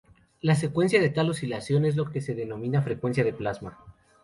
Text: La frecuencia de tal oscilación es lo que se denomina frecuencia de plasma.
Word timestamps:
La 0.39 0.55
frecuencia 0.55 0.99
de 0.99 1.11
tal 1.11 1.29
oscilación 1.29 1.85
es 1.85 1.95
lo 1.95 2.09
que 2.09 2.21
se 2.21 2.33
denomina 2.33 2.81
frecuencia 2.81 3.23
de 3.23 3.33
plasma. 3.33 3.77